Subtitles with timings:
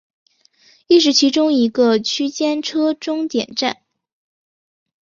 [0.87, 3.83] 亦是其中一个区间车终点站。